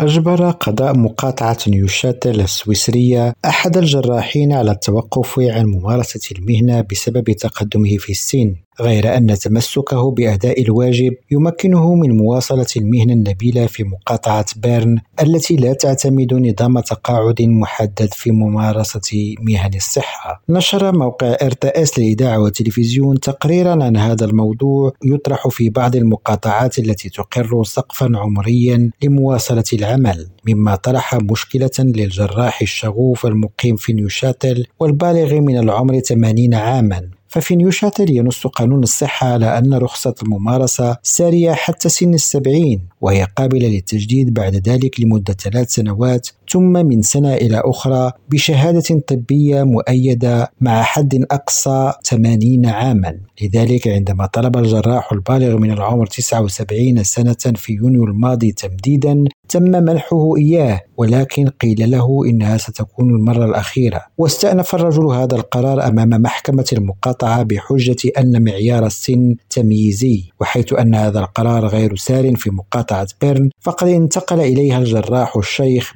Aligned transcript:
أجبر 0.00 0.50
قضاء 0.50 0.96
مقاطعة 0.96 1.58
نيوشاتل 1.68 2.40
السويسرية 2.40 3.32
أحد 3.44 3.76
الجراحين 3.76 4.52
على 4.52 4.70
التوقف 4.70 5.40
عن 5.40 5.66
ممارسة 5.66 6.36
المهنة 6.38 6.80
بسبب 6.90 7.32
تقدمه 7.32 7.96
في 7.96 8.10
السن 8.10 8.54
غير 8.80 9.16
أن 9.16 9.38
تمسكه 9.38 10.10
بأداء 10.10 10.62
الواجب 10.62 11.14
يمكنه 11.30 11.94
من 11.94 12.16
مواصلة 12.16 12.66
المهنة 12.76 13.12
النبيلة 13.12 13.66
في 13.66 13.84
مقاطعة 13.84 14.46
بيرن 14.56 14.98
التي 15.22 15.56
لا 15.56 15.72
تعتمد 15.72 16.34
نظام 16.34 16.80
تقاعد 16.80 17.42
محدد 17.42 18.14
في 18.14 18.30
ممارسة 18.30 19.34
مهن 19.40 19.74
الصحة. 19.74 20.42
نشر 20.48 20.96
موقع 20.96 21.36
ارتأس 21.42 21.98
للإذاعة 21.98 22.38
والتلفزيون 22.38 23.20
تقريرا 23.20 23.84
عن 23.84 23.96
هذا 23.96 24.24
الموضوع 24.24 24.92
يطرح 25.04 25.48
في 25.48 25.70
بعض 25.70 25.96
المقاطعات 25.96 26.78
التي 26.78 27.08
تقر 27.08 27.64
سقفا 27.64 28.10
عمريا 28.14 28.90
لمواصلة 29.02 29.64
العمل 29.72 30.28
مما 30.48 30.74
طرح 30.74 31.14
مشكلة 31.14 31.70
للجراح 31.78 32.62
الشغوف 32.62 33.26
المقيم 33.26 33.76
في 33.76 33.92
نيوشاتل 33.92 34.66
والبالغ 34.80 35.40
من 35.40 35.58
العمر 35.58 36.00
80 36.00 36.54
عاما 36.54 37.08
ففي 37.34 37.56
نيوشاتل 37.56 38.10
ينص 38.10 38.46
قانون 38.46 38.82
الصحة 38.82 39.32
على 39.32 39.58
أن 39.58 39.74
رخصة 39.74 40.14
الممارسة 40.22 40.96
سارية 41.02 41.52
حتى 41.52 41.88
سن 41.88 42.14
السبعين 42.14 42.80
وهي 43.00 43.26
قابلة 43.36 43.68
للتجديد 43.68 44.34
بعد 44.34 44.68
ذلك 44.68 45.00
لمدة 45.00 45.32
ثلاث 45.34 45.70
سنوات 45.74 46.28
ثم 46.54 46.72
من 46.72 47.02
سنة 47.02 47.34
إلى 47.34 47.62
أخرى 47.64 48.12
بشهادة 48.28 49.00
طبية 49.08 49.62
مؤيدة 49.62 50.52
مع 50.60 50.82
حد 50.82 51.26
أقصى 51.30 51.92
80 52.04 52.66
عاما. 52.66 53.18
لذلك 53.42 53.88
عندما 53.88 54.26
طلب 54.26 54.56
الجراح 54.56 55.12
البالغ 55.12 55.56
من 55.58 55.70
العمر 55.70 56.06
79 56.06 57.02
سنة 57.02 57.54
في 57.56 57.72
يونيو 57.72 58.04
الماضي 58.04 58.52
تمديدا 58.52 59.24
تم 59.48 59.62
منحه 59.62 60.36
إياه 60.36 60.80
ولكن 60.96 61.48
قيل 61.48 61.90
له 61.90 62.24
إنها 62.26 62.56
ستكون 62.56 63.10
المرة 63.10 63.44
الأخيرة. 63.44 64.02
واستأنف 64.18 64.74
الرجل 64.74 65.06
هذا 65.06 65.36
القرار 65.36 65.88
أمام 65.88 66.08
محكمة 66.08 66.66
المقاطعة 66.72 67.42
بحجة 67.42 68.10
أن 68.18 68.44
معيار 68.44 68.86
السن 68.86 69.34
تمييزي 69.50 70.24
وحيث 70.40 70.72
أن 70.72 70.94
هذا 70.94 71.20
القرار 71.20 71.66
غير 71.66 71.96
سار 71.96 72.36
في 72.36 72.50
مقاطعة 72.50 73.06
بيرن 73.20 73.50
فقد 73.60 73.88
انتقل 73.88 74.40
إليها 74.40 74.78
الجراح 74.78 75.36
الشيخ 75.36 75.92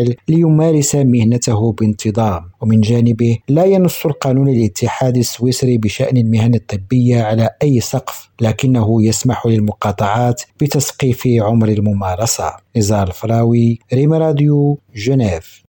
بالفعل 0.00 0.16
ليمارس 0.28 0.94
مهنته 0.94 1.72
بانتظام. 1.72 2.50
ومن 2.60 2.80
جانبه 2.80 3.38
لا 3.48 3.64
ينص 3.64 4.06
القانون 4.06 4.48
الاتحادي 4.48 5.20
السويسري 5.20 5.78
بشأن 5.78 6.16
المهن 6.16 6.54
الطبية 6.54 7.22
على 7.22 7.50
أي 7.62 7.80
سقف 7.80 8.30
لكنه 8.40 9.04
يسمح 9.04 9.46
للمقاطعات 9.46 10.42
بتسقيف 10.60 11.26
عمر 11.26 11.68
الممارسة. 11.68 12.52
نزار 12.76 13.08
الفراوي 13.08 13.78
ريم 13.94 14.12
راديو 14.12 14.78
جنيف. 14.96 15.69